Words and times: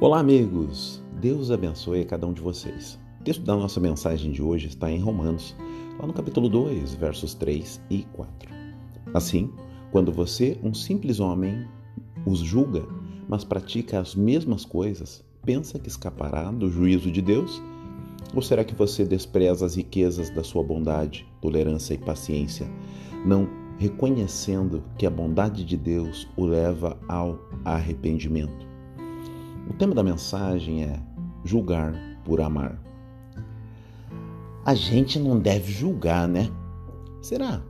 Olá, 0.00 0.20
amigos! 0.20 1.02
Deus 1.20 1.50
abençoe 1.50 2.02
a 2.02 2.06
cada 2.06 2.24
um 2.24 2.32
de 2.32 2.40
vocês. 2.40 2.96
O 3.20 3.24
texto 3.24 3.42
da 3.42 3.56
nossa 3.56 3.80
mensagem 3.80 4.30
de 4.30 4.40
hoje 4.40 4.68
está 4.68 4.88
em 4.88 5.00
Romanos, 5.00 5.56
lá 5.98 6.06
no 6.06 6.12
capítulo 6.12 6.48
2, 6.48 6.94
versos 6.94 7.34
3 7.34 7.80
e 7.90 8.04
4. 8.12 8.48
Assim, 9.12 9.52
quando 9.90 10.12
você, 10.12 10.56
um 10.62 10.72
simples 10.72 11.18
homem, 11.18 11.66
os 12.24 12.38
julga, 12.38 12.86
mas 13.28 13.42
pratica 13.42 13.98
as 13.98 14.14
mesmas 14.14 14.64
coisas, 14.64 15.24
pensa 15.44 15.80
que 15.80 15.88
escapará 15.88 16.48
do 16.52 16.70
juízo 16.70 17.10
de 17.10 17.20
Deus? 17.20 17.60
Ou 18.32 18.40
será 18.40 18.62
que 18.62 18.76
você 18.76 19.04
despreza 19.04 19.66
as 19.66 19.74
riquezas 19.74 20.30
da 20.30 20.44
sua 20.44 20.62
bondade, 20.62 21.26
tolerância 21.42 21.94
e 21.94 21.98
paciência, 21.98 22.70
não 23.26 23.48
reconhecendo 23.78 24.84
que 24.96 25.04
a 25.04 25.10
bondade 25.10 25.64
de 25.64 25.76
Deus 25.76 26.28
o 26.36 26.44
leva 26.46 26.96
ao 27.08 27.36
arrependimento? 27.64 28.67
O 29.68 29.74
tema 29.74 29.94
da 29.94 30.02
mensagem 30.02 30.82
é 30.84 30.98
julgar 31.44 31.94
por 32.24 32.40
amar. 32.40 32.80
A 34.64 34.74
gente 34.74 35.18
não 35.18 35.38
deve 35.38 35.70
julgar, 35.70 36.26
né? 36.26 36.50
Será? 37.22 37.62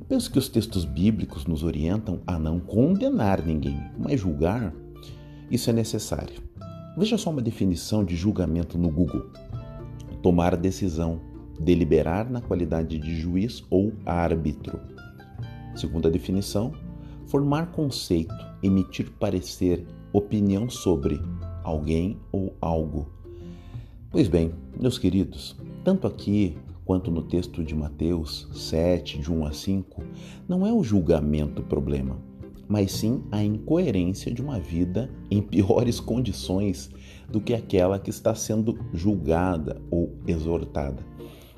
Eu 0.00 0.06
penso 0.06 0.30
que 0.30 0.38
os 0.38 0.48
textos 0.48 0.84
bíblicos 0.84 1.44
nos 1.44 1.62
orientam 1.64 2.20
a 2.26 2.38
não 2.38 2.60
condenar 2.60 3.44
ninguém, 3.44 3.78
mas 3.98 4.20
julgar, 4.20 4.72
isso 5.50 5.68
é 5.68 5.72
necessário. 5.72 6.40
Veja 6.96 7.18
só 7.18 7.30
uma 7.30 7.42
definição 7.42 8.04
de 8.04 8.16
julgamento 8.16 8.78
no 8.78 8.88
Google: 8.88 9.26
tomar 10.22 10.56
decisão, 10.56 11.20
deliberar 11.60 12.30
na 12.30 12.40
qualidade 12.40 12.98
de 12.98 13.20
juiz 13.20 13.64
ou 13.68 13.92
árbitro. 14.06 14.80
Segunda 15.74 16.10
definição: 16.10 16.72
formar 17.26 17.72
conceito, 17.72 18.34
emitir 18.62 19.10
parecer, 19.18 19.86
opinião 20.12 20.68
sobre 20.68 21.20
alguém 21.62 22.18
ou 22.32 22.54
algo. 22.60 23.08
Pois 24.10 24.28
bem, 24.28 24.52
meus 24.80 24.98
queridos, 24.98 25.56
tanto 25.84 26.06
aqui 26.06 26.56
quanto 26.84 27.10
no 27.10 27.22
texto 27.22 27.62
de 27.62 27.74
Mateus 27.74 28.48
7, 28.54 29.18
de 29.18 29.30
1 29.30 29.44
a 29.44 29.52
5, 29.52 30.02
não 30.48 30.66
é 30.66 30.72
o 30.72 30.82
julgamento 30.82 31.60
o 31.60 31.64
problema, 31.66 32.16
mas 32.66 32.92
sim 32.92 33.22
a 33.30 33.44
incoerência 33.44 34.32
de 34.32 34.40
uma 34.40 34.58
vida 34.58 35.10
em 35.30 35.42
piores 35.42 36.00
condições 36.00 36.90
do 37.28 37.40
que 37.40 37.52
aquela 37.52 37.98
que 37.98 38.08
está 38.08 38.34
sendo 38.34 38.78
julgada 38.94 39.82
ou 39.90 40.16
exortada. 40.26 41.04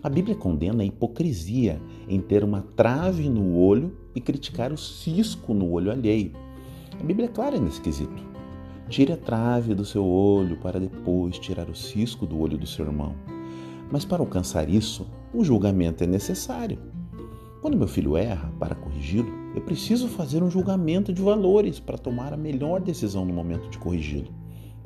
A 0.02 0.08
Bíblia 0.08 0.34
condena 0.34 0.82
a 0.82 0.86
hipocrisia 0.86 1.80
em 2.08 2.20
ter 2.20 2.42
uma 2.42 2.62
trave 2.74 3.28
no 3.28 3.56
olho 3.56 3.96
e 4.14 4.20
criticar 4.20 4.72
o 4.72 4.78
cisco 4.78 5.54
no 5.54 5.70
olho 5.70 5.90
alheio. 5.92 6.32
A 6.98 7.02
Bíblia 7.04 7.26
é 7.26 7.30
clara 7.30 7.60
nesse 7.60 7.80
quesito. 7.80 8.29
Tire 8.90 9.12
a 9.12 9.16
trave 9.16 9.72
do 9.72 9.84
seu 9.84 10.04
olho 10.04 10.56
para 10.56 10.80
depois 10.80 11.38
tirar 11.38 11.70
o 11.70 11.76
cisco 11.76 12.26
do 12.26 12.40
olho 12.40 12.58
do 12.58 12.66
seu 12.66 12.84
irmão. 12.84 13.14
Mas 13.88 14.04
para 14.04 14.20
alcançar 14.20 14.68
isso, 14.68 15.06
o 15.32 15.44
julgamento 15.44 16.02
é 16.02 16.08
necessário. 16.08 16.76
Quando 17.62 17.78
meu 17.78 17.86
filho 17.86 18.16
erra, 18.16 18.52
para 18.58 18.74
corrigi-lo, 18.74 19.30
eu 19.54 19.62
preciso 19.62 20.08
fazer 20.08 20.42
um 20.42 20.50
julgamento 20.50 21.12
de 21.12 21.22
valores 21.22 21.78
para 21.78 21.96
tomar 21.96 22.32
a 22.32 22.36
melhor 22.36 22.80
decisão 22.80 23.24
no 23.24 23.32
momento 23.32 23.70
de 23.70 23.78
corrigi-lo. 23.78 24.34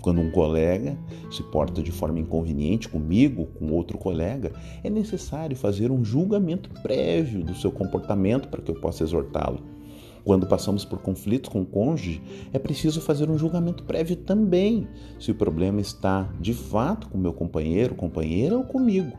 Quando 0.02 0.20
um 0.20 0.30
colega 0.30 0.98
se 1.30 1.42
porta 1.42 1.82
de 1.82 1.90
forma 1.90 2.20
inconveniente 2.20 2.90
comigo, 2.90 3.46
com 3.58 3.72
outro 3.72 3.96
colega, 3.96 4.52
é 4.82 4.90
necessário 4.90 5.56
fazer 5.56 5.90
um 5.90 6.04
julgamento 6.04 6.68
prévio 6.82 7.42
do 7.42 7.54
seu 7.54 7.72
comportamento 7.72 8.50
para 8.50 8.60
que 8.60 8.70
eu 8.70 8.78
possa 8.78 9.02
exortá-lo. 9.02 9.73
Quando 10.24 10.46
passamos 10.46 10.86
por 10.86 11.00
conflitos 11.00 11.50
com 11.50 11.60
o 11.60 11.66
cônjuge, 11.66 12.22
é 12.52 12.58
preciso 12.58 13.00
fazer 13.02 13.28
um 13.28 13.36
julgamento 13.36 13.84
prévio 13.84 14.16
também, 14.16 14.88
se 15.20 15.30
o 15.30 15.34
problema 15.34 15.82
está 15.82 16.32
de 16.40 16.54
fato 16.54 17.08
com 17.08 17.18
meu 17.18 17.32
companheiro, 17.32 17.94
companheira 17.94 18.56
ou 18.56 18.64
comigo. 18.64 19.12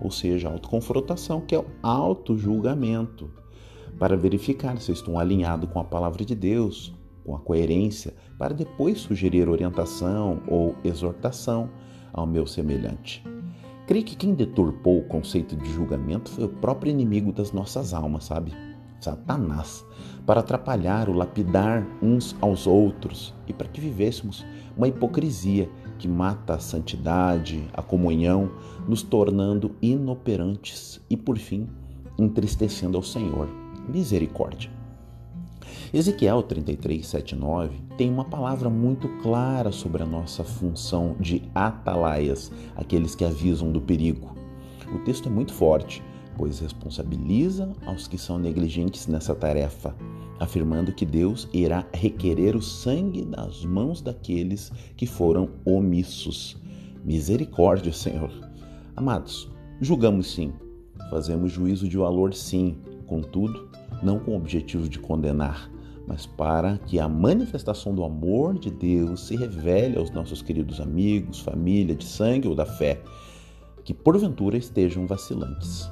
Ou 0.00 0.10
seja, 0.10 0.48
autoconfrontação, 0.48 1.40
que 1.40 1.54
é 1.54 1.58
o 1.58 1.66
auto-julgamento, 1.80 3.30
para 3.98 4.16
verificar 4.16 4.80
se 4.80 4.90
estou 4.90 5.18
alinhado 5.18 5.68
com 5.68 5.78
a 5.78 5.84
palavra 5.84 6.24
de 6.24 6.34
Deus, 6.34 6.92
com 7.24 7.36
a 7.36 7.38
coerência, 7.38 8.14
para 8.36 8.54
depois 8.54 8.98
sugerir 8.98 9.48
orientação 9.48 10.42
ou 10.48 10.74
exortação 10.84 11.70
ao 12.12 12.26
meu 12.26 12.46
semelhante. 12.46 13.22
Creio 13.86 14.04
que 14.04 14.16
quem 14.16 14.34
deturpou 14.34 14.98
o 14.98 15.04
conceito 15.04 15.56
de 15.56 15.72
julgamento 15.72 16.30
foi 16.30 16.44
o 16.44 16.48
próprio 16.48 16.90
inimigo 16.90 17.32
das 17.32 17.52
nossas 17.52 17.94
almas, 17.94 18.24
sabe? 18.24 18.52
Satanás, 19.00 19.84
para 20.26 20.40
atrapalhar 20.40 21.08
o 21.08 21.12
lapidar 21.12 21.86
uns 22.02 22.36
aos 22.40 22.66
outros 22.66 23.34
e 23.46 23.52
para 23.52 23.68
que 23.68 23.80
vivêssemos 23.80 24.44
uma 24.76 24.88
hipocrisia 24.88 25.68
que 25.98 26.06
mata 26.06 26.54
a 26.54 26.58
santidade, 26.58 27.68
a 27.72 27.82
comunhão, 27.82 28.50
nos 28.86 29.02
tornando 29.02 29.74
inoperantes 29.82 31.00
e, 31.10 31.16
por 31.16 31.38
fim, 31.38 31.68
entristecendo 32.18 32.96
ao 32.96 33.02
Senhor. 33.02 33.48
Misericórdia. 33.88 34.70
Ezequiel 35.92 36.42
33, 36.42 37.06
7, 37.06 37.34
9 37.34 37.80
tem 37.96 38.10
uma 38.10 38.24
palavra 38.24 38.68
muito 38.68 39.08
clara 39.22 39.72
sobre 39.72 40.02
a 40.02 40.06
nossa 40.06 40.44
função 40.44 41.16
de 41.18 41.42
atalaias, 41.54 42.52
aqueles 42.76 43.14
que 43.14 43.24
avisam 43.24 43.72
do 43.72 43.80
perigo. 43.80 44.36
O 44.94 44.98
texto 45.00 45.28
é 45.28 45.32
muito 45.32 45.52
forte 45.52 46.02
pois 46.38 46.60
responsabiliza 46.60 47.68
aos 47.84 48.06
que 48.06 48.16
são 48.16 48.38
negligentes 48.38 49.08
nessa 49.08 49.34
tarefa, 49.34 49.94
afirmando 50.38 50.92
que 50.92 51.04
Deus 51.04 51.48
irá 51.52 51.84
requerer 51.92 52.54
o 52.54 52.62
sangue 52.62 53.24
das 53.24 53.64
mãos 53.64 54.00
daqueles 54.00 54.70
que 54.96 55.04
foram 55.04 55.50
omissos. 55.64 56.56
Misericórdia, 57.04 57.92
Senhor. 57.92 58.30
Amados, 58.94 59.50
julgamos 59.80 60.32
sim, 60.32 60.52
fazemos 61.10 61.50
juízo 61.50 61.88
de 61.88 61.96
valor 61.96 62.32
sim, 62.32 62.76
contudo, 63.06 63.68
não 64.00 64.20
com 64.20 64.32
o 64.32 64.36
objetivo 64.36 64.88
de 64.88 65.00
condenar, 65.00 65.68
mas 66.06 66.24
para 66.24 66.78
que 66.78 67.00
a 67.00 67.08
manifestação 67.08 67.92
do 67.92 68.04
amor 68.04 68.56
de 68.58 68.70
Deus 68.70 69.26
se 69.26 69.34
revele 69.34 69.98
aos 69.98 70.10
nossos 70.12 70.40
queridos 70.40 70.80
amigos, 70.80 71.40
família 71.40 71.96
de 71.96 72.04
sangue 72.04 72.46
ou 72.46 72.54
da 72.54 72.64
fé, 72.64 73.02
que 73.84 73.92
porventura 73.92 74.56
estejam 74.56 75.06
vacilantes. 75.06 75.90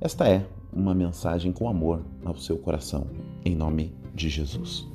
Esta 0.00 0.28
é 0.28 0.46
uma 0.72 0.94
mensagem 0.94 1.50
com 1.50 1.68
amor 1.68 2.02
ao 2.24 2.36
seu 2.36 2.56
coração, 2.56 3.08
em 3.44 3.56
nome 3.56 3.92
de 4.14 4.28
Jesus. 4.28 4.86